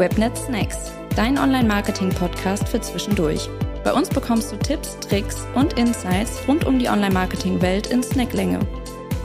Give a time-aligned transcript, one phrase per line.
[0.00, 3.50] Webnet Snacks, dein Online-Marketing-Podcast für zwischendurch.
[3.84, 8.60] Bei uns bekommst du Tipps, Tricks und Insights rund um die Online-Marketing-Welt in Snacklänge.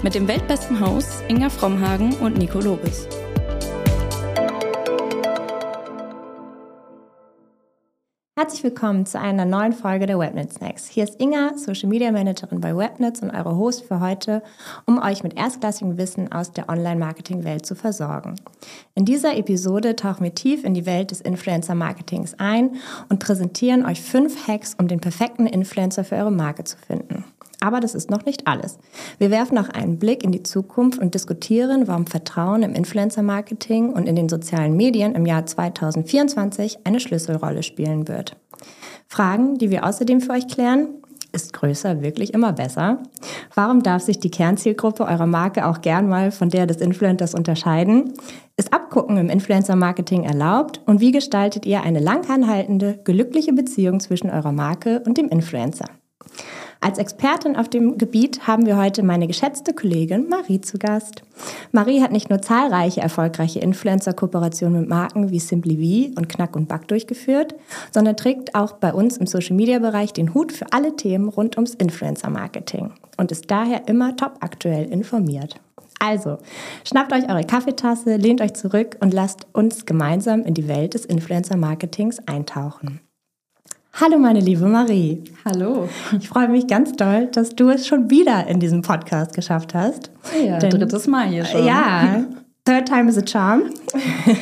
[0.04, 3.08] Mit dem weltbesten Hosts Inga Frommhagen und Nico Lobes.
[8.46, 10.88] Herzlich willkommen zu einer neuen Folge der Webnet Snacks.
[10.88, 14.44] Hier ist Inga, Social Media Managerin bei Webnets und eure Host für heute,
[14.86, 18.36] um euch mit erstklassigem Wissen aus der Online-Marketing-Welt zu versorgen.
[18.94, 22.76] In dieser Episode tauchen wir tief in die Welt des Influencer-Marketings ein
[23.10, 27.26] und präsentieren euch fünf Hacks, um den perfekten Influencer für eure Marke zu finden.
[27.60, 28.78] Aber das ist noch nicht alles.
[29.18, 34.08] Wir werfen auch einen Blick in die Zukunft und diskutieren, warum Vertrauen im Influencer-Marketing und
[34.08, 38.36] in den sozialen Medien im Jahr 2024 eine Schlüsselrolle spielen wird.
[39.08, 40.90] Fragen, die wir außerdem für euch klären.
[41.32, 43.04] Ist größer wirklich immer besser?
[43.54, 48.14] Warum darf sich die Kernzielgruppe eurer Marke auch gern mal von der des Influencers unterscheiden?
[48.56, 50.82] Ist Abgucken im Influencer-Marketing erlaubt?
[50.86, 55.88] Und wie gestaltet ihr eine langanhaltende, glückliche Beziehung zwischen eurer Marke und dem Influencer?
[56.82, 61.24] Als Expertin auf dem Gebiet haben wir heute meine geschätzte Kollegin Marie zu Gast.
[61.72, 66.68] Marie hat nicht nur zahlreiche erfolgreiche Influencer-Kooperationen mit Marken wie Simply V und Knack und
[66.68, 67.56] Back durchgeführt,
[67.92, 72.92] sondern trägt auch bei uns im Social-Media-Bereich den Hut für alle Themen rund ums Influencer-Marketing
[73.18, 75.60] und ist daher immer top aktuell informiert.
[76.00, 76.38] Also,
[76.88, 81.06] schnappt euch eure Kaffeetasse, lehnt euch zurück und lasst uns gemeinsam in die Welt des
[81.06, 83.00] Influencer-Marketings eintauchen.
[83.98, 85.24] Hallo meine liebe Marie.
[85.46, 85.88] Hallo.
[86.20, 90.12] Ich freue mich ganz doll, dass du es schon wieder in diesem Podcast geschafft hast.
[90.46, 91.66] Ja, Denn, drittes Mal hier schon.
[91.66, 92.26] Ja,
[92.66, 93.70] Third time is a charm.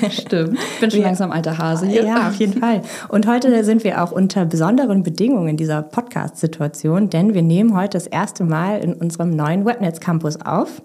[0.09, 0.57] Stimmt.
[0.57, 1.05] Ich bin schon ja.
[1.05, 2.03] langsam alter Hase hier.
[2.03, 2.81] Ja, auf jeden Fall.
[3.09, 7.97] Und heute sind wir auch unter besonderen Bedingungen in dieser Podcast-Situation, denn wir nehmen heute
[7.97, 10.81] das erste Mal in unserem neuen Webnetz Campus auf.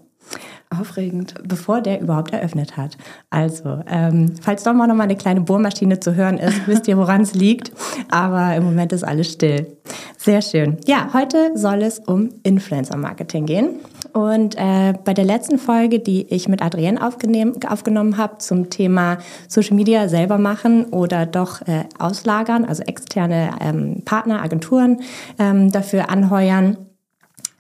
[0.70, 1.34] Aufregend.
[1.46, 2.98] Bevor der überhaupt eröffnet hat.
[3.30, 6.98] Also, ähm, falls doch mal noch mal eine kleine Bohrmaschine zu hören ist, wisst ihr,
[6.98, 7.72] woran es liegt.
[8.10, 9.78] Aber im Moment ist alles still.
[10.18, 10.76] Sehr schön.
[10.86, 13.80] Ja, heute soll es um Influencer-Marketing gehen.
[14.12, 19.18] Und äh, bei der letzten Folge, die ich mit Adrienne aufgenommen habe zum Thema
[19.48, 25.00] Social Media selber machen oder doch äh, auslagern, also externe ähm, Partner, Agenturen
[25.38, 26.76] ähm, dafür anheuern,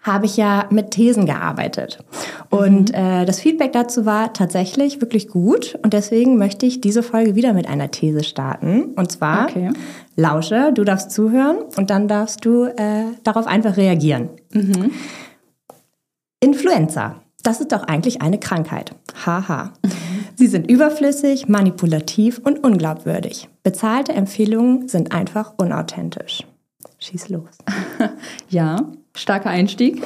[0.02, 1.98] habe ich ja mit Thesen gearbeitet.
[2.50, 2.94] Und mhm.
[2.94, 5.78] äh, das Feedback dazu war tatsächlich wirklich gut.
[5.82, 8.94] Und deswegen möchte ich diese Folge wieder mit einer These starten.
[8.96, 9.70] Und zwar, okay.
[10.16, 14.30] lausche, du darfst zuhören und dann darfst du äh, darauf einfach reagieren.
[14.52, 14.92] Mhm.
[16.40, 17.16] Influenza.
[17.42, 18.92] Das ist doch eigentlich eine Krankheit.
[19.24, 19.72] Haha.
[19.82, 19.90] Mhm.
[20.36, 23.48] Sie sind überflüssig, manipulativ und unglaubwürdig.
[23.64, 26.44] Bezahlte Empfehlungen sind einfach unauthentisch.
[27.00, 27.58] Schieß los.
[28.48, 28.76] ja,
[29.18, 30.02] starker Einstieg.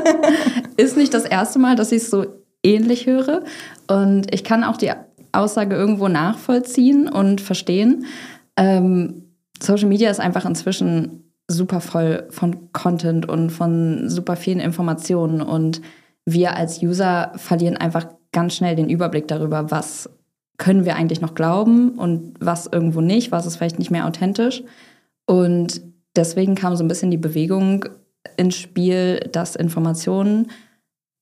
[0.76, 2.26] ist nicht das erste Mal, dass ich es so
[2.62, 3.44] ähnlich höre.
[3.86, 4.92] Und ich kann auch die
[5.32, 8.06] Aussage irgendwo nachvollziehen und verstehen.
[8.56, 9.24] Ähm,
[9.60, 15.40] Social Media ist einfach inzwischen super voll von Content und von super vielen Informationen.
[15.40, 15.80] Und
[16.24, 20.10] wir als User verlieren einfach ganz schnell den Überblick darüber, was
[20.58, 24.62] können wir eigentlich noch glauben und was irgendwo nicht, was ist vielleicht nicht mehr authentisch.
[25.26, 25.82] Und
[26.16, 27.84] deswegen kam so ein bisschen die Bewegung
[28.36, 30.50] ins Spiel, dass Informationen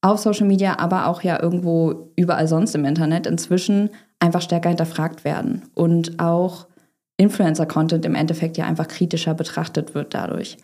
[0.03, 5.25] auf Social Media, aber auch ja irgendwo überall sonst im Internet inzwischen einfach stärker hinterfragt
[5.25, 6.66] werden und auch
[7.16, 10.59] Influencer-Content im Endeffekt ja einfach kritischer betrachtet wird dadurch.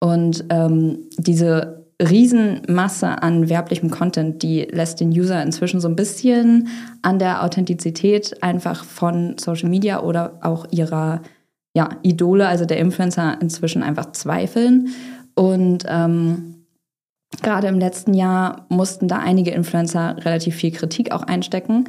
[0.00, 6.68] Und ähm, diese Riesenmasse an werblichem Content, die lässt den User inzwischen so ein bisschen
[7.02, 11.22] an der Authentizität einfach von Social Media oder auch ihrer
[11.74, 14.88] ja, Idole, also der Influencer, inzwischen einfach zweifeln.
[15.38, 16.64] Und ähm,
[17.42, 21.88] gerade im letzten Jahr mussten da einige Influencer relativ viel Kritik auch einstecken.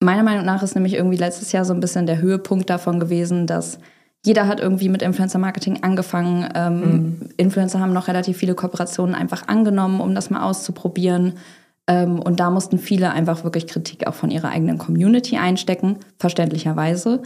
[0.00, 3.46] Meiner Meinung nach ist nämlich irgendwie letztes Jahr so ein bisschen der Höhepunkt davon gewesen,
[3.46, 3.78] dass
[4.22, 6.46] jeder hat irgendwie mit Influencer-Marketing angefangen.
[6.54, 7.28] Ähm, mhm.
[7.38, 11.38] Influencer haben noch relativ viele Kooperationen einfach angenommen, um das mal auszuprobieren.
[11.86, 17.22] Ähm, und da mussten viele einfach wirklich Kritik auch von ihrer eigenen Community einstecken, verständlicherweise.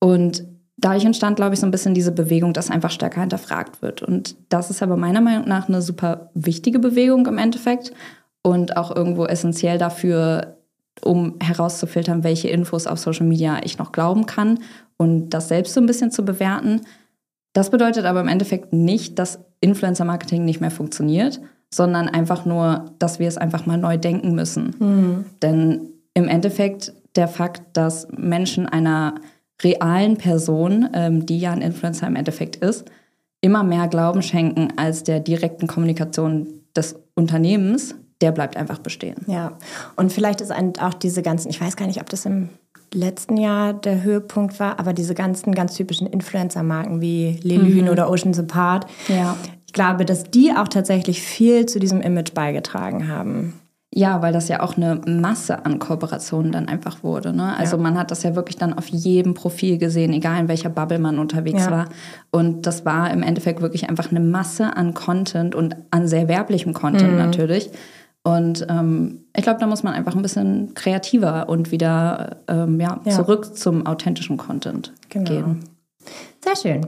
[0.00, 0.44] Und
[0.76, 4.02] dadurch entstand, glaube ich, so ein bisschen diese Bewegung, dass einfach stärker hinterfragt wird.
[4.02, 7.92] Und das ist aber meiner Meinung nach eine super wichtige Bewegung im Endeffekt
[8.42, 10.58] und auch irgendwo essentiell dafür,
[11.02, 14.60] um herauszufiltern, welche Infos auf Social Media ich noch glauben kann
[14.96, 16.82] und das selbst so ein bisschen zu bewerten.
[17.52, 21.40] Das bedeutet aber im Endeffekt nicht, dass Influencer-Marketing nicht mehr funktioniert,
[21.70, 24.74] sondern einfach nur, dass wir es einfach mal neu denken müssen.
[24.78, 25.24] Mhm.
[25.42, 29.14] Denn im Endeffekt der Fakt, dass Menschen einer
[29.62, 32.84] realen Person, ähm, die ja ein Influencer im Endeffekt ist,
[33.40, 39.16] immer mehr Glauben schenken als der direkten Kommunikation des Unternehmens, der bleibt einfach bestehen.
[39.26, 39.52] Ja,
[39.96, 42.48] und vielleicht ist auch diese ganzen, ich weiß gar nicht, ob das im
[42.92, 47.90] letzten Jahr der Höhepunkt war, aber diese ganzen ganz typischen Influencer-Marken wie Lelyn mhm.
[47.90, 49.36] oder Ocean's Apart, ja.
[49.66, 53.54] ich glaube, dass die auch tatsächlich viel zu diesem Image beigetragen haben.
[53.96, 57.32] Ja, weil das ja auch eine Masse an Kooperationen dann einfach wurde.
[57.32, 57.56] Ne?
[57.56, 57.82] Also ja.
[57.82, 61.18] man hat das ja wirklich dann auf jedem Profil gesehen, egal in welcher Bubble man
[61.18, 61.70] unterwegs ja.
[61.70, 61.88] war.
[62.30, 66.74] Und das war im Endeffekt wirklich einfach eine Masse an Content und an sehr werblichem
[66.74, 67.16] Content mhm.
[67.16, 67.70] natürlich.
[68.22, 73.00] Und ähm, ich glaube, da muss man einfach ein bisschen kreativer und wieder ähm, ja,
[73.02, 75.30] ja, zurück zum authentischen Content genau.
[75.30, 75.60] gehen.
[76.44, 76.86] Sehr schön.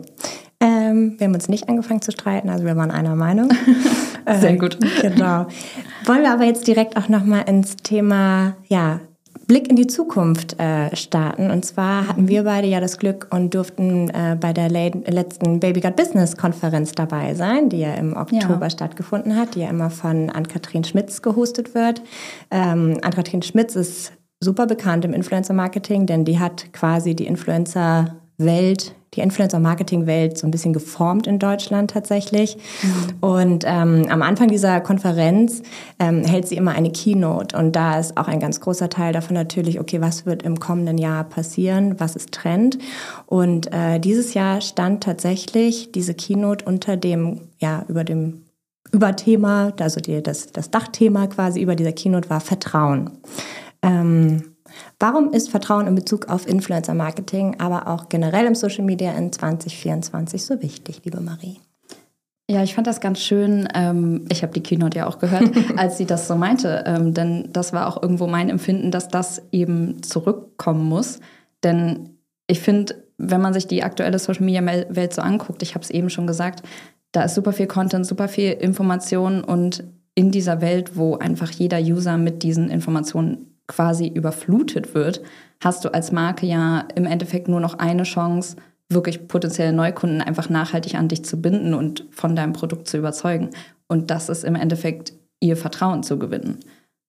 [0.60, 3.50] Ähm, wir haben uns nicht angefangen zu streiten, also wir waren einer Meinung.
[4.40, 4.78] Sehr gut.
[5.02, 5.46] genau.
[6.04, 9.00] Wollen wir aber jetzt direkt auch nochmal ins Thema ja,
[9.48, 11.50] Blick in die Zukunft äh, starten.
[11.50, 15.80] Und zwar hatten wir beide ja das Glück und durften äh, bei der letzten Baby
[15.80, 18.70] Got Business Konferenz dabei sein, die ja im Oktober ja.
[18.70, 22.02] stattgefunden hat, die ja immer von Ann-Kathrin Schmitz gehostet wird.
[22.50, 27.26] Ähm, Ann-Kathrin Schmitz ist super bekannt im Influencer-Marketing, denn die hat quasi die
[28.38, 32.58] Influencer-Welt die Influencer-Marketing-Welt so ein bisschen geformt in Deutschland tatsächlich.
[32.82, 33.14] Mhm.
[33.20, 35.62] Und ähm, am Anfang dieser Konferenz
[35.98, 37.56] ähm, hält sie immer eine Keynote.
[37.56, 40.98] Und da ist auch ein ganz großer Teil davon natürlich, okay, was wird im kommenden
[40.98, 41.98] Jahr passieren?
[41.98, 42.78] Was ist Trend?
[43.26, 48.44] Und äh, dieses Jahr stand tatsächlich diese Keynote unter dem, ja, über dem
[48.92, 53.10] Überthema, also die, das, das Dachthema quasi über dieser Keynote war Vertrauen.
[53.82, 54.42] Ähm,
[54.98, 60.44] Warum ist Vertrauen in Bezug auf Influencer-Marketing, aber auch generell im Social Media in 2024
[60.44, 61.58] so wichtig, liebe Marie?
[62.50, 63.68] Ja, ich fand das ganz schön.
[63.74, 66.82] Ähm, ich habe die Keynote ja auch gehört, als sie das so meinte.
[66.86, 71.20] Ähm, denn das war auch irgendwo mein Empfinden, dass das eben zurückkommen muss.
[71.62, 75.84] Denn ich finde, wenn man sich die aktuelle Social Media Welt so anguckt, ich habe
[75.84, 76.62] es eben schon gesagt,
[77.12, 79.84] da ist super viel Content, super viel Information und
[80.14, 85.22] in dieser Welt, wo einfach jeder User mit diesen Informationen quasi überflutet wird,
[85.62, 88.56] hast du als Marke ja im Endeffekt nur noch eine Chance,
[88.88, 93.50] wirklich potenzielle Neukunden einfach nachhaltig an dich zu binden und von deinem Produkt zu überzeugen.
[93.86, 96.58] Und das ist im Endeffekt ihr Vertrauen zu gewinnen.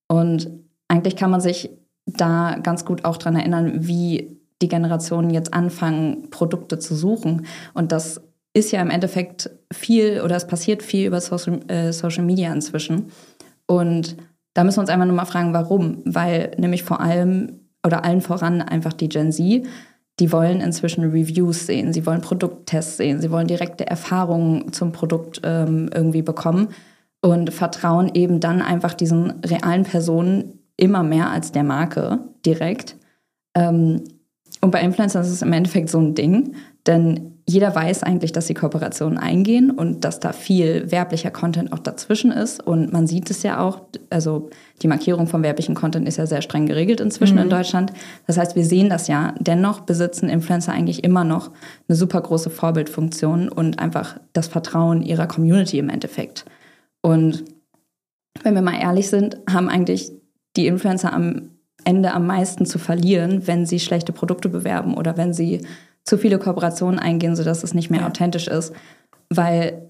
[0.08, 0.50] Und
[0.88, 1.70] eigentlich kann man sich
[2.06, 7.46] da ganz gut auch daran erinnern, wie die Generationen jetzt anfangen, Produkte zu suchen.
[7.74, 8.22] Und das
[8.54, 13.12] ist ja im Endeffekt viel oder es passiert viel über Social, äh, Social Media inzwischen.
[13.68, 14.18] Und
[14.54, 16.02] da müssen wir uns einfach nur mal fragen, warum.
[16.06, 19.66] Weil nämlich vor allem oder allen voran einfach die Gen Z,
[20.20, 25.42] die wollen inzwischen Reviews sehen, sie wollen Produkttests sehen, sie wollen direkte Erfahrungen zum Produkt
[25.44, 26.70] ähm, irgendwie bekommen
[27.22, 32.96] und vertrauen eben dann einfach diesen realen Personen immer mehr als der Marke direkt.
[33.56, 34.04] Ähm,
[34.62, 36.56] und bei Influencern ist es im Endeffekt so ein Ding,
[36.86, 41.80] denn jeder weiß eigentlich, dass sie Kooperationen eingehen und dass da viel werblicher Content auch
[41.80, 42.62] dazwischen ist.
[42.62, 43.82] Und man sieht es ja auch,
[44.12, 44.52] also
[44.84, 47.44] die Markierung von werblichen Content ist ja sehr streng geregelt inzwischen mhm.
[47.44, 47.92] in Deutschland.
[48.28, 49.34] Das heißt, wir sehen das ja.
[49.40, 51.50] Dennoch besitzen Influencer eigentlich immer noch
[51.88, 56.46] eine super große Vorbildfunktion und einfach das Vertrauen ihrer Community im Endeffekt.
[57.02, 57.46] Und
[58.44, 60.12] wenn wir mal ehrlich sind, haben eigentlich
[60.56, 61.50] die Influencer am
[61.84, 65.62] Ende am meisten zu verlieren, wenn sie schlechte Produkte bewerben oder wenn sie
[66.04, 68.08] zu viele Kooperationen eingehen, sodass es nicht mehr ja.
[68.08, 68.74] authentisch ist.
[69.30, 69.88] Weil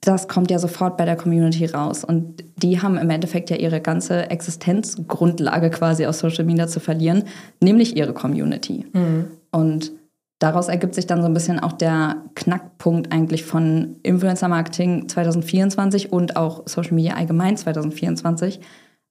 [0.00, 2.04] das kommt ja sofort bei der Community raus.
[2.04, 7.24] Und die haben im Endeffekt ja ihre ganze Existenzgrundlage quasi aus Social Media zu verlieren,
[7.60, 8.86] nämlich ihre Community.
[8.92, 9.26] Mhm.
[9.50, 9.92] Und
[10.38, 16.12] daraus ergibt sich dann so ein bisschen auch der Knackpunkt eigentlich von Influencer Marketing 2024
[16.12, 18.60] und auch Social Media allgemein 2024.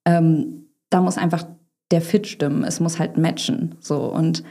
[0.05, 1.45] Ähm, da muss einfach
[1.91, 2.63] der Fit stimmen.
[2.63, 3.75] Es muss halt matchen.
[3.79, 4.05] So.
[4.05, 4.43] Und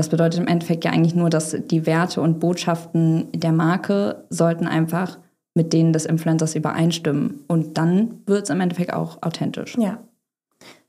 [0.00, 4.66] das bedeutet im Endeffekt ja eigentlich nur, dass die Werte und Botschaften der Marke sollten
[4.66, 5.18] einfach
[5.54, 7.44] mit denen des Influencers übereinstimmen.
[7.48, 9.76] Und dann wird es im Endeffekt auch authentisch.
[9.76, 9.98] Ja,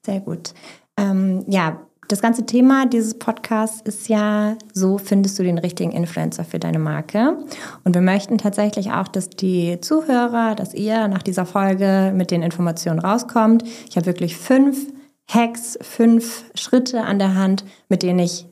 [0.06, 0.54] sehr gut.
[0.96, 6.46] Ähm, ja, das ganze Thema dieses Podcasts ist ja, so findest du den richtigen Influencer
[6.46, 7.38] für deine Marke.
[7.84, 12.44] Und wir möchten tatsächlich auch, dass die Zuhörer, dass ihr nach dieser Folge mit den
[12.44, 13.66] Informationen rauskommt.
[13.90, 14.88] Ich habe wirklich fünf
[15.30, 18.48] Hacks, fünf Schritte an der Hand, mit denen ich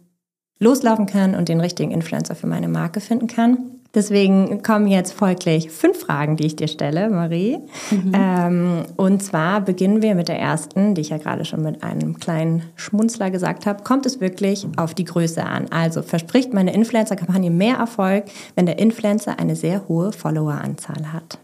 [0.59, 3.57] loslaufen kann und den richtigen Influencer für meine Marke finden kann.
[3.95, 7.57] Deswegen kommen jetzt folglich fünf Fragen, die ich dir stelle, Marie.
[7.89, 8.11] Mhm.
[8.13, 12.19] Ähm, und zwar beginnen wir mit der ersten, die ich ja gerade schon mit einem
[12.19, 13.83] kleinen Schmunzler gesagt habe.
[13.83, 15.67] Kommt es wirklich auf die Größe an?
[15.71, 18.25] Also verspricht meine Influencer-Kampagne mehr Erfolg,
[18.55, 21.39] wenn der Influencer eine sehr hohe Followeranzahl hat?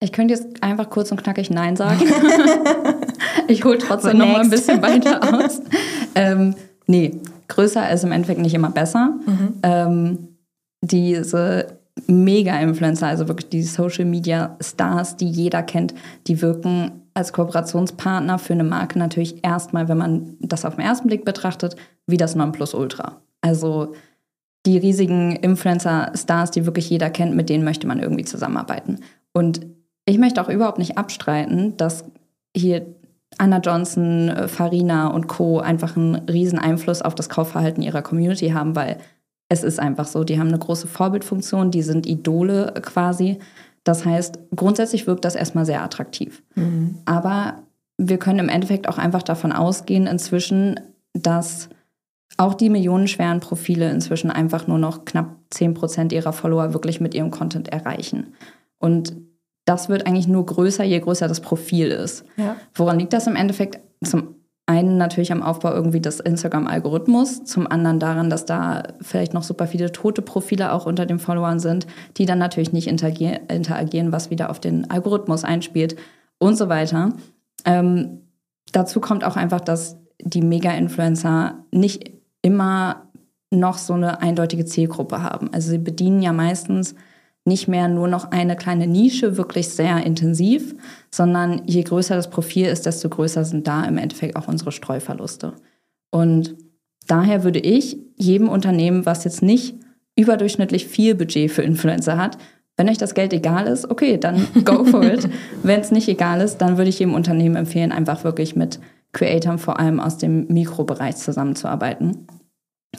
[0.00, 2.00] Ich könnte jetzt einfach kurz und knackig Nein sagen.
[3.48, 5.60] ich hole trotzdem noch mal ein bisschen weiter aus.
[6.14, 6.54] Ähm,
[6.86, 7.20] nee,
[7.54, 9.14] größer ist im Endeffekt nicht immer besser.
[9.26, 9.54] Mhm.
[9.62, 10.18] Ähm,
[10.82, 15.94] diese Mega-Influencer, also wirklich die Social-Media-Stars, die jeder kennt,
[16.26, 21.08] die wirken als Kooperationspartner für eine Marke natürlich erstmal, wenn man das auf den ersten
[21.08, 23.20] Blick betrachtet, wie das Nonplusultra.
[23.42, 23.94] Also
[24.64, 29.00] die riesigen Influencer-Stars, die wirklich jeder kennt, mit denen möchte man irgendwie zusammenarbeiten.
[29.32, 29.66] Und
[30.06, 32.04] ich möchte auch überhaupt nicht abstreiten, dass
[32.56, 32.86] hier
[33.38, 35.60] Anna Johnson, äh, Farina und Co.
[35.60, 38.98] einfach einen riesen Einfluss auf das Kaufverhalten ihrer Community haben, weil
[39.48, 43.38] es ist einfach so, die haben eine große Vorbildfunktion, die sind Idole quasi.
[43.84, 46.42] Das heißt, grundsätzlich wirkt das erstmal sehr attraktiv.
[46.54, 46.98] Mhm.
[47.04, 47.62] Aber
[47.98, 50.80] wir können im Endeffekt auch einfach davon ausgehen inzwischen,
[51.12, 51.68] dass
[52.38, 57.30] auch die millionenschweren Profile inzwischen einfach nur noch knapp 10% ihrer Follower wirklich mit ihrem
[57.30, 58.34] Content erreichen.
[58.78, 59.14] Und
[59.64, 62.24] das wird eigentlich nur größer, je größer das Profil ist.
[62.36, 62.56] Ja.
[62.74, 63.80] Woran liegt das im Endeffekt?
[64.04, 64.34] Zum
[64.66, 69.66] einen natürlich am Aufbau irgendwie des Instagram-Algorithmus, zum anderen daran, dass da vielleicht noch super
[69.66, 74.50] viele tote Profile auch unter den Followern sind, die dann natürlich nicht interagieren, was wieder
[74.50, 75.96] auf den Algorithmus einspielt
[76.38, 77.12] und so weiter.
[77.64, 78.22] Ähm,
[78.72, 83.08] dazu kommt auch einfach, dass die Mega-Influencer nicht immer
[83.50, 85.52] noch so eine eindeutige Zielgruppe haben.
[85.52, 86.94] Also sie bedienen ja meistens
[87.44, 90.74] nicht mehr nur noch eine kleine Nische wirklich sehr intensiv,
[91.10, 95.54] sondern je größer das Profil ist, desto größer sind da im Endeffekt auch unsere Streuverluste.
[96.10, 96.56] Und
[97.08, 99.74] daher würde ich jedem Unternehmen, was jetzt nicht
[100.14, 102.38] überdurchschnittlich viel Budget für Influencer hat,
[102.76, 105.28] wenn euch das Geld egal ist, okay, dann go for it.
[105.62, 108.78] wenn es nicht egal ist, dann würde ich jedem Unternehmen empfehlen, einfach wirklich mit
[109.12, 112.26] Creatoren vor allem aus dem Mikrobereich zusammenzuarbeiten.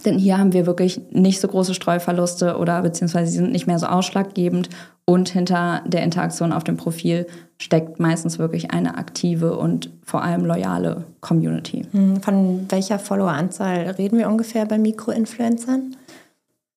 [0.05, 3.79] Denn hier haben wir wirklich nicht so große Streuverluste oder beziehungsweise sie sind nicht mehr
[3.79, 4.69] so ausschlaggebend.
[5.05, 10.45] Und hinter der Interaktion auf dem Profil steckt meistens wirklich eine aktive und vor allem
[10.45, 11.85] loyale Community.
[11.91, 15.95] Hm, von welcher Followeranzahl reden wir ungefähr bei Mikroinfluencern?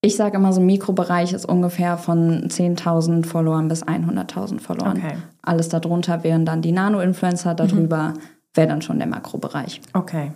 [0.01, 4.97] Ich sage immer, so ein Mikrobereich ist ungefähr von 10.000 Followern bis 100.000 Followern.
[4.97, 5.15] Okay.
[5.41, 8.19] Alles darunter wären dann die Nano-Influencer, darüber mhm.
[8.53, 9.81] wäre dann schon der Makrobereich.
[9.93, 10.31] Okay.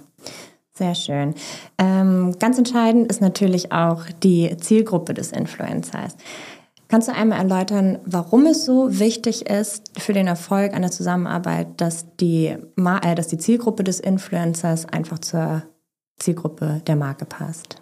[0.73, 1.35] Sehr schön.
[1.77, 6.15] Ähm, ganz entscheidend ist natürlich auch die Zielgruppe des Influencers.
[6.87, 12.15] Kannst du einmal erläutern, warum es so wichtig ist für den Erfolg einer Zusammenarbeit, dass
[12.17, 15.63] die, äh, dass die Zielgruppe des Influencers einfach zur
[16.17, 17.81] Zielgruppe der Marke passt?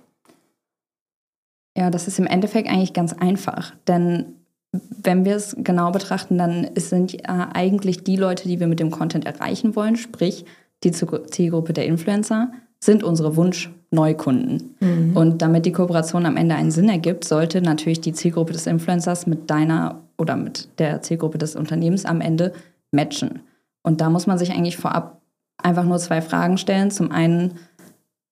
[1.75, 3.73] Ja, das ist im Endeffekt eigentlich ganz einfach.
[3.87, 4.35] Denn
[4.71, 8.91] wenn wir es genau betrachten, dann sind äh, eigentlich die Leute, die wir mit dem
[8.91, 10.45] Content erreichen wollen, sprich
[10.83, 14.75] die Zielgruppe der Influencer, sind unsere Wunsch-Neukunden.
[14.79, 15.17] Mhm.
[15.17, 19.27] Und damit die Kooperation am Ende einen Sinn ergibt, sollte natürlich die Zielgruppe des Influencers
[19.27, 22.53] mit deiner oder mit der Zielgruppe des Unternehmens am Ende
[22.91, 23.41] matchen.
[23.83, 25.21] Und da muss man sich eigentlich vorab
[25.57, 26.91] einfach nur zwei Fragen stellen.
[26.91, 27.55] Zum einen,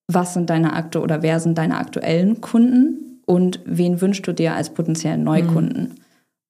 [0.07, 4.53] was sind deine aktu oder wer sind deine aktuellen Kunden und wen wünschst du dir
[4.53, 5.81] als potenziellen Neukunden?
[5.83, 5.95] Mhm.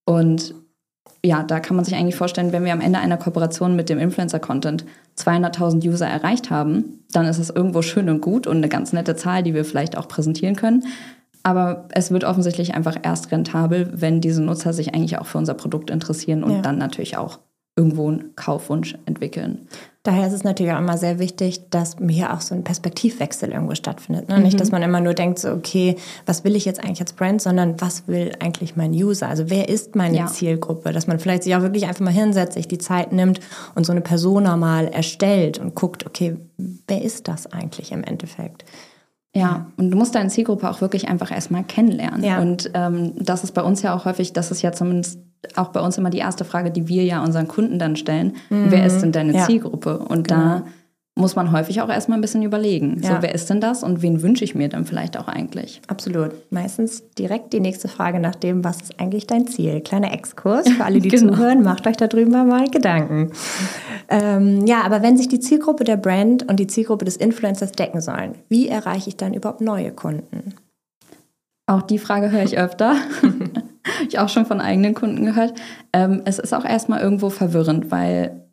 [0.05, 0.55] Und
[1.25, 3.99] ja, da kann man sich eigentlich vorstellen, wenn wir am Ende einer Kooperation mit dem
[3.99, 4.85] Influencer-Content
[5.19, 9.15] 200.000 User erreicht haben, dann ist es irgendwo schön und gut und eine ganz nette
[9.15, 10.85] Zahl, die wir vielleicht auch präsentieren können.
[11.43, 15.53] Aber es wird offensichtlich einfach erst rentabel, wenn diese Nutzer sich eigentlich auch für unser
[15.53, 16.61] Produkt interessieren und ja.
[16.61, 17.39] dann natürlich auch
[17.75, 19.67] irgendwo einen Kaufwunsch entwickeln.
[20.07, 23.75] Daher ist es natürlich auch immer sehr wichtig, dass hier auch so ein Perspektivwechsel irgendwo
[23.75, 24.29] stattfindet.
[24.29, 24.37] Ne?
[24.37, 24.43] Mhm.
[24.43, 27.41] Nicht, dass man immer nur denkt, so, okay, was will ich jetzt eigentlich als Brand,
[27.41, 29.27] sondern was will eigentlich mein User?
[29.27, 30.27] Also wer ist meine ja.
[30.27, 30.93] Zielgruppe?
[30.93, 33.41] Dass man vielleicht sich auch wirklich einfach mal hinsetzt, sich die Zeit nimmt
[33.75, 36.37] und so eine Persona mal erstellt und guckt, okay,
[36.87, 38.63] wer ist das eigentlich im Endeffekt?
[39.35, 42.23] Ja, und du musst deine Zielgruppe auch wirklich einfach erstmal kennenlernen.
[42.23, 42.39] Ja.
[42.39, 45.19] Und ähm, das ist bei uns ja auch häufig, das ist ja zumindest
[45.55, 48.33] auch bei uns immer die erste Frage, die wir ja unseren Kunden dann stellen.
[48.49, 48.65] Mhm.
[48.69, 49.45] Wer ist denn deine ja.
[49.45, 49.99] Zielgruppe?
[49.99, 50.39] Und genau.
[50.39, 50.63] da
[51.17, 53.01] muss man häufig auch erstmal ein bisschen überlegen.
[53.01, 53.15] Ja.
[53.15, 55.81] So, wer ist denn das und wen wünsche ich mir dann vielleicht auch eigentlich?
[55.87, 56.31] Absolut.
[56.51, 59.81] Meistens direkt die nächste Frage nach dem, was ist eigentlich dein Ziel?
[59.81, 61.33] Kleiner Exkurs für alle, die genau.
[61.33, 63.31] zuhören, macht euch darüber mal Gedanken.
[64.09, 67.99] Ähm, ja, aber wenn sich die Zielgruppe der Brand und die Zielgruppe des Influencers decken
[67.99, 70.53] sollen, wie erreiche ich dann überhaupt neue Kunden?
[71.69, 72.95] Auch die Frage höre ich öfter.
[74.19, 75.53] auch schon von eigenen Kunden gehört.
[75.93, 78.47] Ähm, es ist auch erstmal irgendwo verwirrend, weil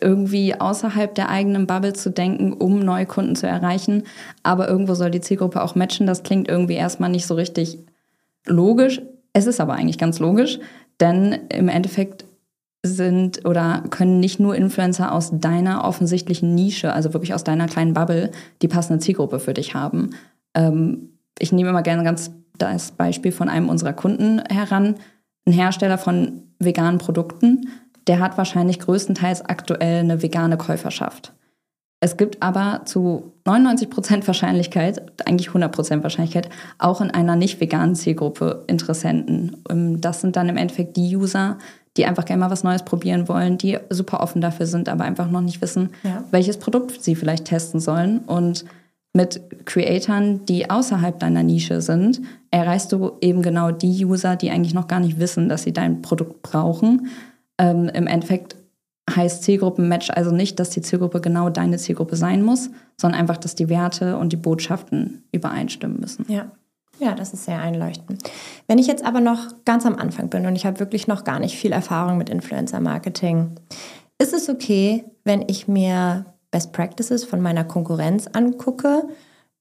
[0.00, 4.04] irgendwie außerhalb der eigenen Bubble zu denken, um neue Kunden zu erreichen.
[4.42, 6.06] Aber irgendwo soll die Zielgruppe auch matchen.
[6.06, 7.78] Das klingt irgendwie erstmal nicht so richtig
[8.46, 9.02] logisch.
[9.32, 10.58] Es ist aber eigentlich ganz logisch,
[11.00, 12.24] denn im Endeffekt
[12.82, 17.92] sind oder können nicht nur Influencer aus deiner offensichtlichen Nische, also wirklich aus deiner kleinen
[17.92, 18.30] Bubble,
[18.62, 20.10] die passende Zielgruppe für dich haben.
[20.54, 24.96] Ähm, ich nehme immer gerne ganz das Beispiel von einem unserer Kunden heran.
[25.46, 27.66] Ein Hersteller von veganen Produkten
[28.06, 31.32] der hat wahrscheinlich größtenteils aktuell eine vegane Käuferschaft.
[32.02, 36.48] Es gibt aber zu 99% Wahrscheinlichkeit, eigentlich 100% Wahrscheinlichkeit,
[36.78, 39.58] auch in einer nicht veganen Zielgruppe Interessenten.
[39.68, 41.58] Ähm, das sind dann im Endeffekt die User,
[41.96, 45.30] die einfach gerne mal was Neues probieren wollen, die super offen dafür sind, aber einfach
[45.30, 46.24] noch nicht wissen, ja.
[46.30, 48.20] welches Produkt sie vielleicht testen sollen.
[48.20, 48.64] Und
[49.12, 54.74] mit Creatoren, die außerhalb deiner Nische sind, erreichst du eben genau die User, die eigentlich
[54.74, 57.08] noch gar nicht wissen, dass sie dein Produkt brauchen.
[57.58, 58.56] Ähm, Im Endeffekt
[59.14, 63.56] heißt Zielgruppenmatch also nicht, dass die Zielgruppe genau deine Zielgruppe sein muss, sondern einfach, dass
[63.56, 66.24] die Werte und die Botschaften übereinstimmen müssen.
[66.28, 66.52] Ja.
[67.00, 68.22] Ja, das ist sehr einleuchtend.
[68.66, 71.40] Wenn ich jetzt aber noch ganz am Anfang bin und ich habe wirklich noch gar
[71.40, 73.52] nicht viel Erfahrung mit Influencer-Marketing,
[74.18, 79.04] ist es okay, wenn ich mir Best Practices von meiner Konkurrenz angucke,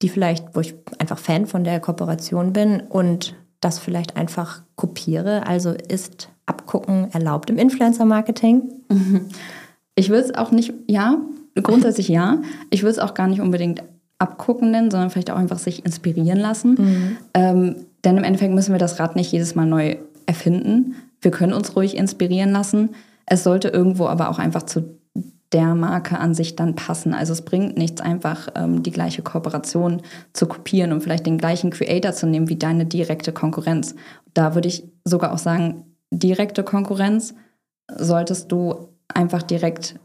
[0.01, 5.45] die vielleicht, wo ich einfach Fan von der Kooperation bin und das vielleicht einfach kopiere?
[5.45, 8.61] Also ist Abgucken erlaubt im Influencer-Marketing?
[9.95, 11.17] Ich würde es auch nicht, ja,
[11.61, 12.41] grundsätzlich ja.
[12.69, 13.83] Ich würde es auch gar nicht unbedingt
[14.17, 16.75] abgucken nennen, sondern vielleicht auch einfach sich inspirieren lassen.
[16.77, 17.17] Mhm.
[17.33, 20.95] Ähm, denn im Endeffekt müssen wir das Rad nicht jedes Mal neu erfinden.
[21.21, 22.91] Wir können uns ruhig inspirieren lassen.
[23.25, 24.98] Es sollte irgendwo aber auch einfach zu
[25.51, 27.13] der Marke an sich dann passen.
[27.13, 30.01] Also es bringt nichts, einfach ähm, die gleiche Kooperation
[30.33, 33.95] zu kopieren und vielleicht den gleichen Creator zu nehmen wie deine direkte Konkurrenz.
[34.33, 37.33] Da würde ich sogar auch sagen, direkte Konkurrenz
[37.97, 39.95] solltest du einfach direkt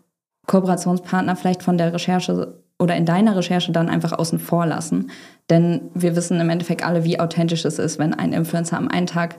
[0.46, 5.10] Kooperationspartner vielleicht von der Recherche oder in deiner Recherche dann einfach außen vor lassen.
[5.50, 9.06] Denn wir wissen im Endeffekt alle, wie authentisch es ist, wenn ein Influencer am einen
[9.06, 9.36] Tag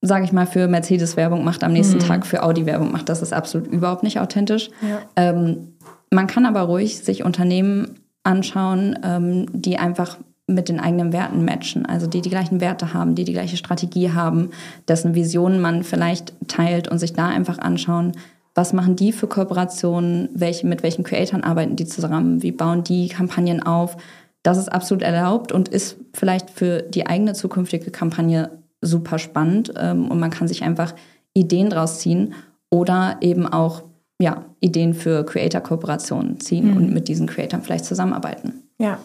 [0.00, 2.02] sage ich mal, für Mercedes-Werbung macht, am nächsten mhm.
[2.02, 3.08] Tag für Audi-Werbung macht.
[3.08, 4.70] Das ist absolut überhaupt nicht authentisch.
[4.80, 5.00] Ja.
[5.16, 5.74] Ähm,
[6.10, 11.84] man kann aber ruhig sich Unternehmen anschauen, ähm, die einfach mit den eigenen Werten matchen,
[11.84, 14.50] also die die gleichen Werte haben, die die gleiche Strategie haben,
[14.88, 18.12] dessen Visionen man vielleicht teilt und sich da einfach anschauen,
[18.54, 23.08] was machen die für Kooperationen, welche, mit welchen Creatoren arbeiten die zusammen, wie bauen die
[23.08, 23.98] Kampagnen auf.
[24.42, 30.10] Das ist absolut erlaubt und ist vielleicht für die eigene zukünftige Kampagne super spannend ähm,
[30.10, 30.94] und man kann sich einfach
[31.34, 32.34] Ideen draus ziehen
[32.70, 33.82] oder eben auch
[34.20, 36.76] ja, Ideen für Creator-Kooperationen ziehen mhm.
[36.76, 38.64] und mit diesen Creatoren vielleicht zusammenarbeiten.
[38.78, 38.98] Ja.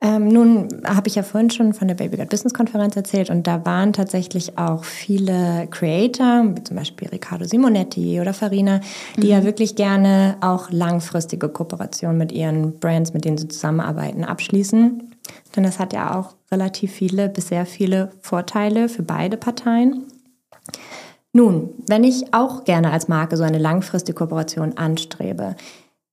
[0.00, 3.48] Ähm, nun habe ich ja vorhin schon von der Baby God Business Konferenz erzählt und
[3.48, 8.80] da waren tatsächlich auch viele Creator, wie zum Beispiel Riccardo Simonetti oder Farina,
[9.16, 9.32] die mhm.
[9.32, 15.16] ja wirklich gerne auch langfristige Kooperationen mit ihren Brands, mit denen sie zusammenarbeiten, abschließen.
[15.56, 20.04] Denn das hat ja auch relativ viele, bis sehr viele Vorteile für beide Parteien.
[21.32, 25.56] Nun, wenn ich auch gerne als Marke so eine langfristige Kooperation anstrebe,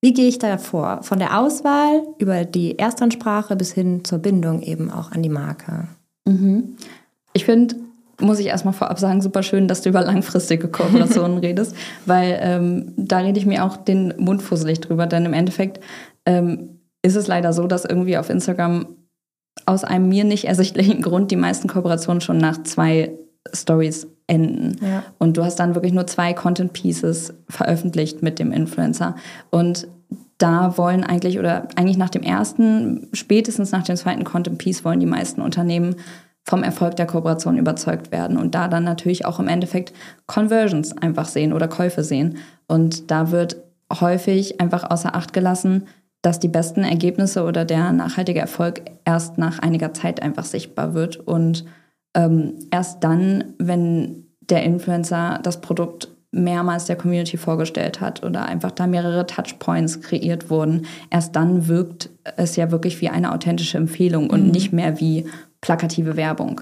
[0.02, 1.02] wie gehe ich da vor?
[1.02, 5.88] Von der Auswahl über die Erstansprache bis hin zur Bindung eben auch an die Marke.
[6.26, 6.76] Mhm.
[7.34, 7.76] Ich finde,
[8.22, 12.94] muss ich erstmal vorab sagen, super schön, dass du über langfristige Kooperationen redest, weil ähm,
[12.98, 15.80] da rede ich mir auch den Mund fusselig drüber, denn im Endeffekt
[16.26, 18.86] ähm, ist es leider so, dass irgendwie auf Instagram
[19.66, 23.12] aus einem mir nicht ersichtlichen Grund die meisten Kooperationen schon nach zwei
[23.54, 24.78] Stories enden.
[24.84, 25.04] Ja.
[25.18, 29.16] Und du hast dann wirklich nur zwei Content Pieces veröffentlicht mit dem Influencer.
[29.52, 29.88] Und
[30.38, 35.00] da wollen eigentlich, oder eigentlich nach dem ersten, spätestens nach dem zweiten Content Piece wollen
[35.00, 35.96] die meisten Unternehmen
[36.44, 39.94] vom Erfolg der Kooperation überzeugt werden und da dann natürlich auch im Endeffekt
[40.28, 42.38] Conversions einfach sehen oder Käufe sehen.
[42.68, 43.58] Und da wird
[43.92, 45.88] häufig einfach außer Acht gelassen,
[46.26, 51.18] dass die besten Ergebnisse oder der nachhaltige Erfolg erst nach einiger Zeit einfach sichtbar wird
[51.18, 51.66] und
[52.16, 58.72] ähm, erst dann, wenn der Influencer das Produkt mehrmals der Community vorgestellt hat oder einfach
[58.72, 64.32] da mehrere Touchpoints kreiert wurden, erst dann wirkt es ja wirklich wie eine authentische Empfehlung
[64.32, 64.52] und mhm.
[64.52, 65.28] nicht mehr wie
[65.62, 66.62] plakative Werbung.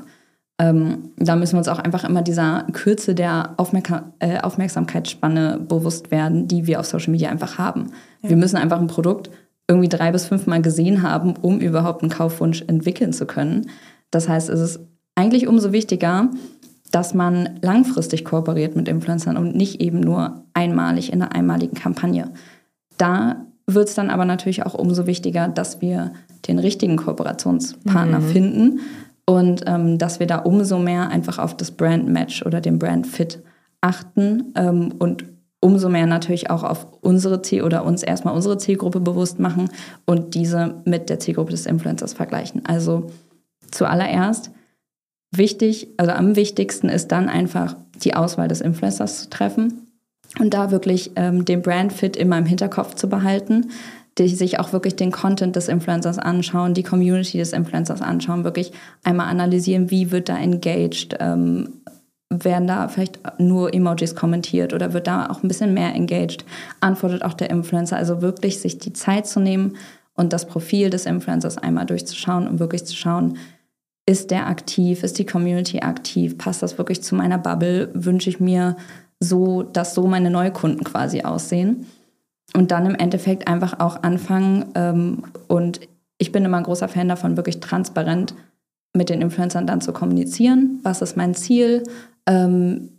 [0.60, 6.12] Ähm, da müssen wir uns auch einfach immer dieser Kürze der Aufmerka äh, Aufmerksamkeitsspanne bewusst
[6.12, 7.92] werden, die wir auf Social Media einfach haben.
[8.22, 8.30] Ja.
[8.30, 9.32] Wir müssen einfach ein Produkt
[9.68, 13.70] irgendwie drei bis fünfmal gesehen haben, um überhaupt einen Kaufwunsch entwickeln zu können.
[14.12, 14.80] Das heißt, es ist
[15.16, 16.30] eigentlich umso wichtiger,
[16.92, 22.32] dass man langfristig kooperiert mit Influencern und nicht eben nur einmalig in einer einmaligen Kampagne.
[22.98, 26.12] Da wird es dann aber natürlich auch umso wichtiger, dass wir
[26.48, 28.28] den richtigen Kooperationspartner mhm.
[28.28, 28.80] finden
[29.26, 33.08] und ähm, dass wir da umso mehr einfach auf das Brand Match oder den Brand
[33.08, 33.42] Fit
[33.82, 35.26] achten ähm, und
[35.64, 39.70] umso mehr natürlich auch auf unsere Ziel oder uns erstmal unsere Zielgruppe bewusst machen
[40.06, 42.66] und diese mit der Zielgruppe des Influencers vergleichen.
[42.66, 43.10] Also
[43.72, 44.52] zuallererst
[45.32, 49.88] wichtig, also am wichtigsten ist dann einfach die Auswahl des Influencers zu treffen
[50.40, 53.72] und da wirklich ähm, den Brand-Fit immer im Hinterkopf zu behalten,
[54.18, 58.72] die sich auch wirklich den Content des Influencers anschauen, die Community des Influencers anschauen, wirklich
[59.04, 61.70] einmal analysieren, wie wird da engaged, ähm,
[62.40, 66.46] werden da vielleicht nur Emojis kommentiert oder wird da auch ein bisschen mehr engaged?
[66.80, 67.98] Antwortet auch der Influencer?
[67.98, 69.76] Also wirklich sich die Zeit zu nehmen
[70.16, 73.38] und das Profil des Influencers einmal durchzuschauen und wirklich zu schauen,
[74.06, 78.40] ist der aktiv, ist die Community aktiv, passt das wirklich zu meiner Bubble, wünsche ich
[78.40, 78.76] mir
[79.20, 81.86] so, dass so meine Neukunden quasi aussehen.
[82.56, 84.66] Und dann im Endeffekt einfach auch anfangen.
[84.76, 85.80] Ähm, und
[86.18, 88.36] ich bin immer ein großer Fan davon, wirklich transparent
[88.94, 90.80] mit den Influencern dann zu kommunizieren.
[90.84, 91.84] Was ist mein Ziel?
[92.28, 92.90] Ähm,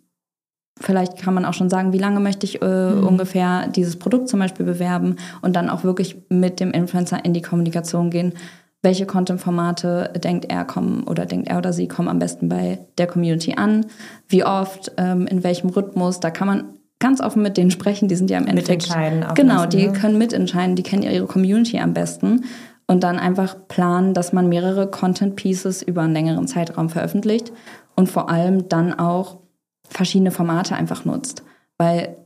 [0.81, 3.07] vielleicht kann man auch schon sagen, wie lange möchte ich äh, mhm.
[3.07, 7.43] ungefähr dieses Produkt zum Beispiel bewerben und dann auch wirklich mit dem Influencer in die
[7.43, 8.35] Kommunikation gehen.
[8.83, 13.07] Welche Content-Formate denkt er kommen oder denkt er oder sie kommen am besten bei der
[13.07, 13.87] Community an?
[14.29, 14.93] Wie oft?
[14.99, 16.21] Ähm, in welchem Rhythmus?
[16.21, 16.65] Da kann man
[16.99, 18.09] ganz offen mit denen sprechen.
[18.09, 19.25] Die sind ja im Endeffekt mitentscheiden.
[19.35, 19.93] Genau, die ne?
[19.95, 20.77] können mitentscheiden.
[20.77, 22.45] Die kennen ihre Community am besten
[22.87, 27.53] und dann einfach planen, dass man mehrere Content Pieces über einen längeren Zeitraum veröffentlicht
[27.97, 29.39] und vor allem dann auch
[29.89, 31.43] verschiedene Formate einfach nutzt.
[31.79, 32.17] Weil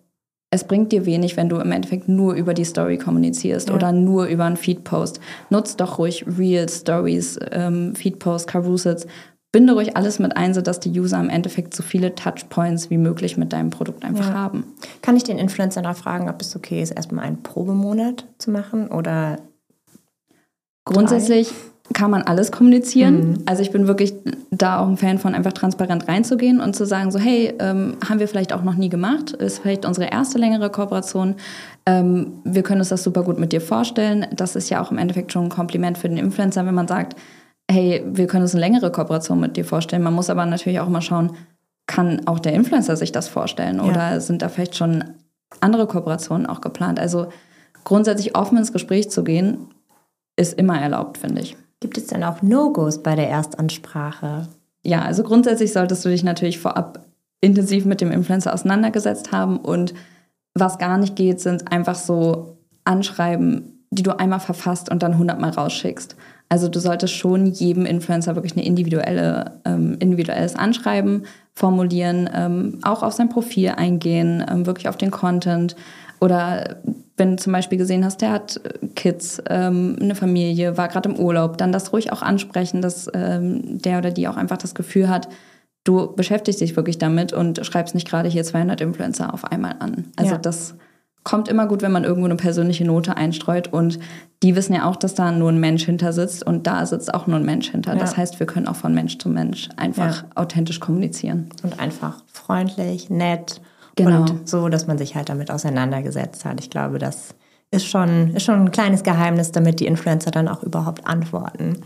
[0.50, 3.74] es bringt dir wenig, wenn du im Endeffekt nur über die Story kommunizierst ja.
[3.74, 5.20] oder nur über einen Feedpost.
[5.50, 9.06] Nutzt doch ruhig Real Stories, ähm, Feedposts, Carousels.
[9.50, 13.36] Binde ruhig alles mit ein, sodass die User im Endeffekt so viele Touchpoints wie möglich
[13.36, 14.34] mit deinem Produkt einfach ja.
[14.34, 14.64] haben.
[15.00, 18.88] Kann ich den Influencer noch fragen, ob es okay ist, erstmal einen Probemonat zu machen
[18.88, 19.38] oder
[20.88, 21.52] Grundsätzlich
[21.94, 23.30] kann man alles kommunizieren.
[23.30, 23.42] Mhm.
[23.46, 24.14] Also ich bin wirklich
[24.50, 28.20] da auch ein Fan von, einfach transparent reinzugehen und zu sagen, so hey, ähm, haben
[28.20, 31.36] wir vielleicht auch noch nie gemacht, ist vielleicht unsere erste längere Kooperation.
[31.86, 34.26] Ähm, wir können uns das super gut mit dir vorstellen.
[34.34, 37.16] Das ist ja auch im Endeffekt schon ein Kompliment für den Influencer, wenn man sagt,
[37.70, 40.02] hey, wir können uns eine längere Kooperation mit dir vorstellen.
[40.02, 41.32] Man muss aber natürlich auch mal schauen,
[41.86, 43.84] kann auch der Influencer sich das vorstellen ja.
[43.84, 45.04] oder sind da vielleicht schon
[45.60, 47.00] andere Kooperationen auch geplant?
[47.00, 47.28] Also
[47.84, 49.68] grundsätzlich offen ins Gespräch zu gehen,
[50.36, 51.56] ist immer erlaubt, finde ich.
[51.80, 54.48] Gibt es denn auch No-Gos bei der Erstansprache?
[54.82, 57.06] Ja, also grundsätzlich solltest du dich natürlich vorab
[57.40, 59.94] intensiv mit dem Influencer auseinandergesetzt haben und
[60.54, 65.50] was gar nicht geht, sind einfach so Anschreiben, die du einmal verfasst und dann hundertmal
[65.50, 66.16] rausschickst.
[66.48, 73.02] Also du solltest schon jedem Influencer wirklich eine individuelle, ähm, individuelles Anschreiben formulieren, ähm, auch
[73.02, 75.76] auf sein Profil eingehen, ähm, wirklich auf den Content
[76.20, 76.76] oder
[77.18, 81.08] wenn du zum Beispiel gesehen hast, der hat äh, Kids, ähm, eine Familie, war gerade
[81.08, 84.74] im Urlaub, dann das ruhig auch ansprechen, dass ähm, der oder die auch einfach das
[84.74, 85.28] Gefühl hat,
[85.84, 90.04] du beschäftigst dich wirklich damit und schreibst nicht gerade hier 200 Influencer auf einmal an.
[90.16, 90.38] Also ja.
[90.38, 90.74] das
[91.24, 93.98] kommt immer gut, wenn man irgendwo eine persönliche Note einstreut und
[94.42, 97.26] die wissen ja auch, dass da nur ein Mensch hinter sitzt und da sitzt auch
[97.26, 97.94] nur ein Mensch hinter.
[97.94, 97.98] Ja.
[97.98, 100.28] Das heißt, wir können auch von Mensch zu Mensch einfach ja.
[100.36, 101.50] authentisch kommunizieren.
[101.62, 103.60] Und einfach freundlich, nett
[104.04, 104.20] Genau.
[104.20, 106.60] Und so, dass man sich halt damit auseinandergesetzt hat.
[106.60, 107.34] Ich glaube, das
[107.70, 111.78] ist schon, ist schon ein kleines Geheimnis, damit die Influencer dann auch überhaupt antworten.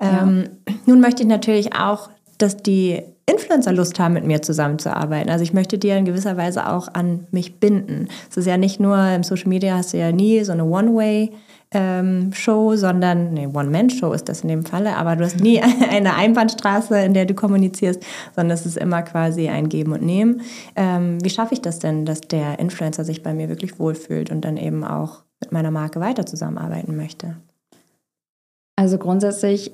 [0.00, 0.22] Ja.
[0.22, 0.48] Ähm,
[0.86, 5.30] nun möchte ich natürlich auch, dass die Influencer Lust haben, mit mir zusammenzuarbeiten.
[5.30, 8.08] Also ich möchte die in gewisser Weise auch an mich binden.
[8.30, 11.32] Es ist ja nicht nur im Social Media hast du ja nie so eine One-Way-
[11.70, 16.14] ähm, Show, sondern, nee, One-Man-Show ist das in dem Falle, aber du hast nie eine
[16.14, 18.02] Einbahnstraße, in der du kommunizierst,
[18.34, 20.42] sondern es ist immer quasi ein Geben und Nehmen.
[20.76, 24.44] Ähm, wie schaffe ich das denn, dass der Influencer sich bei mir wirklich wohlfühlt und
[24.44, 27.36] dann eben auch mit meiner Marke weiter zusammenarbeiten möchte?
[28.76, 29.72] Also grundsätzlich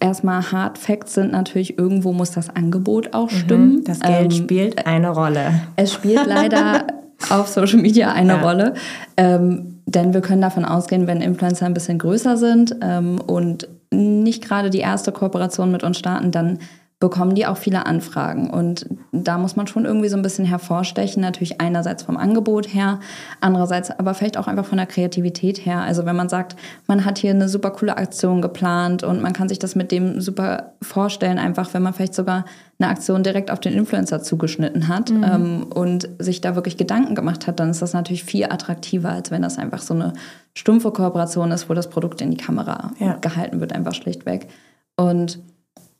[0.00, 3.84] erstmal Hard Facts sind natürlich, irgendwo muss das Angebot auch mhm, stimmen.
[3.84, 5.62] Das Geld ähm, spielt eine Rolle.
[5.76, 6.86] Es spielt leider
[7.30, 8.42] auf Social Media eine ja.
[8.42, 8.74] Rolle.
[9.16, 14.42] Ähm, denn wir können davon ausgehen, wenn Influencer ein bisschen größer sind ähm, und nicht
[14.44, 16.58] gerade die erste Kooperation mit uns starten, dann
[17.00, 18.50] bekommen die auch viele Anfragen.
[18.50, 21.22] Und da muss man schon irgendwie so ein bisschen hervorstechen.
[21.22, 23.00] Natürlich einerseits vom Angebot her,
[23.40, 25.80] andererseits aber vielleicht auch einfach von der Kreativität her.
[25.80, 29.48] Also wenn man sagt, man hat hier eine super coole Aktion geplant und man kann
[29.48, 32.44] sich das mit dem super vorstellen, einfach wenn man vielleicht sogar
[32.78, 35.24] eine Aktion direkt auf den Influencer zugeschnitten hat mhm.
[35.24, 39.30] ähm, und sich da wirklich Gedanken gemacht hat, dann ist das natürlich viel attraktiver, als
[39.30, 40.12] wenn das einfach so eine
[40.52, 43.14] stumpfe Kooperation ist, wo das Produkt in die Kamera ja.
[43.14, 44.48] gehalten wird, einfach schlichtweg.
[44.96, 45.38] Und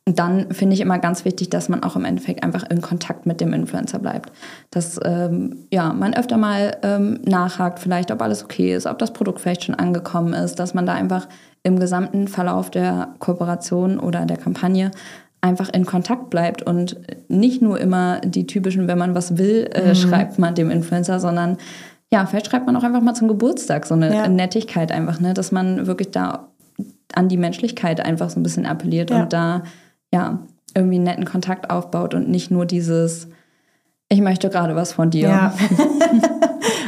[0.05, 3.39] dann finde ich immer ganz wichtig, dass man auch im Endeffekt einfach in Kontakt mit
[3.39, 4.31] dem Influencer bleibt.
[4.71, 9.13] Dass ähm, ja, man öfter mal ähm, nachhakt, vielleicht, ob alles okay ist, ob das
[9.13, 11.27] Produkt vielleicht schon angekommen ist, dass man da einfach
[11.63, 14.89] im gesamten Verlauf der Kooperation oder der Kampagne
[15.41, 19.89] einfach in Kontakt bleibt und nicht nur immer die typischen, wenn man was will, äh,
[19.89, 19.95] mhm.
[19.95, 21.57] schreibt man dem Influencer, sondern
[22.11, 24.27] ja, vielleicht schreibt man auch einfach mal zum Geburtstag so eine ja.
[24.27, 26.47] Nettigkeit einfach, ne, dass man wirklich da
[27.13, 29.23] an die Menschlichkeit einfach so ein bisschen appelliert ja.
[29.23, 29.63] und da
[30.13, 30.39] ja,
[30.73, 33.27] irgendwie einen netten Kontakt aufbaut und nicht nur dieses,
[34.09, 35.29] ich möchte gerade was von dir.
[35.29, 35.53] Ja.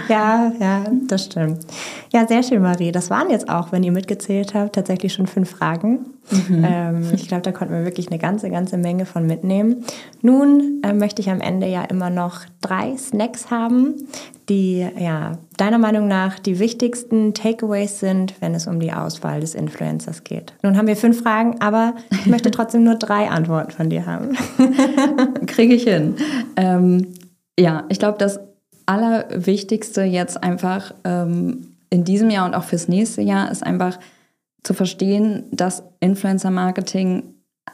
[0.10, 1.66] ja, ja, das stimmt.
[2.12, 2.92] Ja, sehr schön, Marie.
[2.92, 6.06] Das waren jetzt auch, wenn ihr mitgezählt habt, tatsächlich schon fünf Fragen.
[6.32, 6.66] Mhm.
[6.66, 9.84] Ähm, ich glaube, da konnten wir wirklich eine ganze, ganze Menge von mitnehmen.
[10.22, 13.96] Nun äh, möchte ich am Ende ja immer noch drei Snacks haben,
[14.50, 19.56] die ja deiner Meinung nach die wichtigsten Takeaways sind, wenn es um die Auswahl des
[19.56, 20.54] Influencers geht.
[20.64, 24.38] Nun haben wir fünf Fragen, aber ich möchte trotzdem nur drei Antworten von dir haben.
[25.46, 26.16] Kriege ich hin.
[26.56, 27.14] Ähm,
[27.60, 28.40] Ja, ich glaube, das
[28.86, 34.00] Allerwichtigste jetzt einfach ähm, in diesem Jahr und auch fürs nächste Jahr ist einfach
[34.64, 37.24] zu verstehen, dass Influencer-Marketing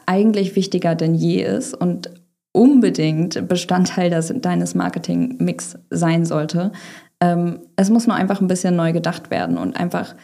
[0.06, 2.10] eigentlich wichtiger denn je ist und
[2.52, 6.72] unbedingt Bestandteil des, deines Marketing-Mix sein sollte.
[7.20, 10.14] Ähm, es muss nur einfach ein bisschen neu gedacht werden und einfach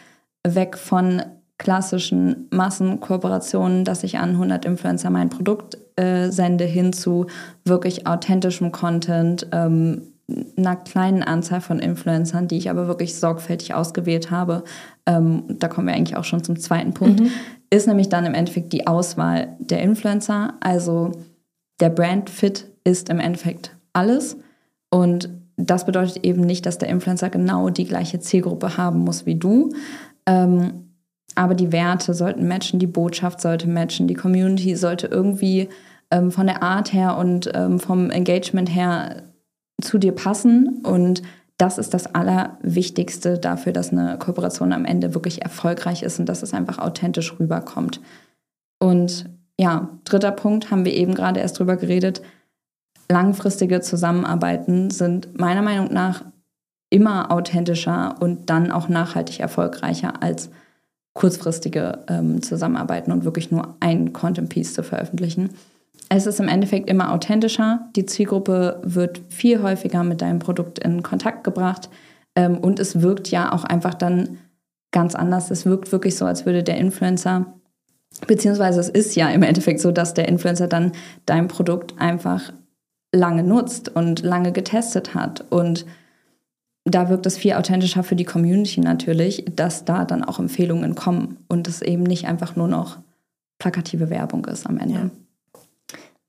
[0.45, 1.21] weg von
[1.57, 7.27] klassischen Massenkooperationen, dass ich an 100 Influencer mein Produkt äh, sende, hin zu
[7.65, 10.13] wirklich authentischem Content, ähm,
[10.57, 14.63] einer kleinen Anzahl von Influencern, die ich aber wirklich sorgfältig ausgewählt habe.
[15.05, 17.31] Ähm, da kommen wir eigentlich auch schon zum zweiten Punkt, mhm.
[17.69, 20.55] ist nämlich dann im Endeffekt die Auswahl der Influencer.
[20.59, 21.11] Also
[21.79, 24.37] der Brand Fit ist im Endeffekt alles
[24.89, 29.35] und das bedeutet eben nicht, dass der Influencer genau die gleiche Zielgruppe haben muss wie
[29.35, 29.69] du.
[30.25, 30.91] Ähm,
[31.35, 35.69] aber die Werte sollten matchen, die Botschaft sollte matchen, die Community sollte irgendwie
[36.11, 39.23] ähm, von der Art her und ähm, vom Engagement her
[39.81, 40.81] zu dir passen.
[40.83, 41.21] Und
[41.57, 46.43] das ist das Allerwichtigste dafür, dass eine Kooperation am Ende wirklich erfolgreich ist und dass
[46.43, 48.01] es einfach authentisch rüberkommt.
[48.79, 52.21] Und ja, dritter Punkt haben wir eben gerade erst drüber geredet.
[53.09, 56.23] Langfristige Zusammenarbeiten sind meiner Meinung nach
[56.89, 60.49] immer authentischer und dann auch nachhaltig erfolgreicher als
[61.13, 65.49] kurzfristige ähm, Zusammenarbeiten und wirklich nur ein Content Piece zu veröffentlichen.
[66.09, 67.89] Es ist im Endeffekt immer authentischer.
[67.95, 71.89] Die Zielgruppe wird viel häufiger mit deinem Produkt in Kontakt gebracht
[72.35, 74.37] ähm, und es wirkt ja auch einfach dann
[74.91, 75.51] ganz anders.
[75.51, 77.53] Es wirkt wirklich so, als würde der Influencer,
[78.25, 80.93] beziehungsweise es ist ja im Endeffekt so, dass der Influencer dann
[81.25, 82.53] dein Produkt einfach
[83.13, 85.85] lange nutzt und lange getestet hat und
[86.89, 91.37] da wirkt es viel authentischer für die Community natürlich, dass da dann auch Empfehlungen kommen
[91.49, 92.97] und es eben nicht einfach nur noch
[93.59, 94.95] plakative Werbung ist am Ende.
[94.95, 95.09] Ja.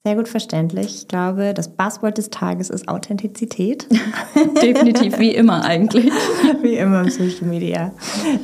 [0.04, 0.86] Sehr gut verständlich.
[1.02, 3.86] Ich glaube, das Buzzword des Tages ist Authentizität.
[4.62, 6.12] Definitiv, wie immer eigentlich.
[6.62, 7.92] wie immer im Social Media.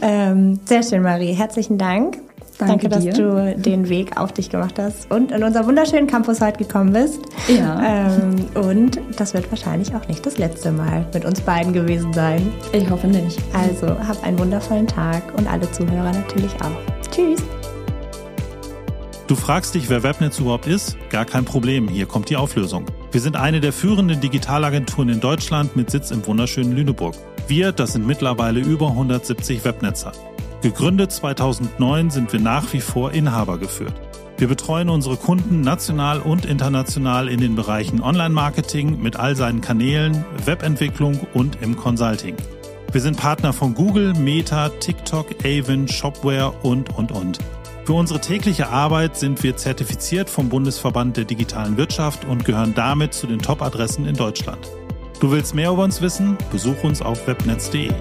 [0.03, 1.33] Ähm, sehr schön, Marie.
[1.33, 2.19] Herzlichen Dank.
[2.59, 6.41] Danke, Danke dass du den Weg auf dich gemacht hast und in unser wunderschönen Campus
[6.41, 7.21] heute gekommen bist.
[7.49, 8.07] Ja.
[8.07, 12.53] Ähm, und das wird wahrscheinlich auch nicht das letzte Mal mit uns beiden gewesen sein.
[12.73, 13.41] Ich hoffe nicht.
[13.53, 17.11] Also hab einen wundervollen Tag und alle Zuhörer natürlich auch.
[17.11, 17.43] Tschüss.
[19.27, 20.99] Du fragst dich, wer Webnetz überhaupt ist?
[21.09, 22.85] Gar kein Problem, hier kommt die Auflösung.
[23.11, 27.15] Wir sind eine der führenden Digitalagenturen in Deutschland mit Sitz im wunderschönen Lüneburg.
[27.49, 30.13] Wir, das sind mittlerweile über 170 Webnetzer.
[30.61, 33.95] Gegründet 2009 sind wir nach wie vor Inhaber geführt.
[34.37, 40.27] Wir betreuen unsere Kunden national und international in den Bereichen Online-Marketing mit all seinen Kanälen,
[40.45, 42.37] Webentwicklung und im Consulting.
[42.93, 47.39] Wir sind Partner von Google, Meta, TikTok, Avon, Shopware und, und, und.
[47.85, 53.13] Für unsere tägliche Arbeit sind wir zertifiziert vom Bundesverband der digitalen Wirtschaft und gehören damit
[53.13, 54.71] zu den Top-Adressen in Deutschland.
[55.21, 56.39] Du willst mehr über uns wissen?
[56.51, 57.93] Besuch uns auf webnetz.de.